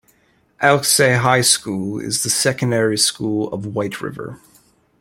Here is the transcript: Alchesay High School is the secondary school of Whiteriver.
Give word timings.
Alchesay 0.63 1.19
High 1.19 1.41
School 1.41 1.99
is 1.99 2.23
the 2.23 2.31
secondary 2.31 2.97
school 2.97 3.53
of 3.53 3.65
Whiteriver. 3.75 4.39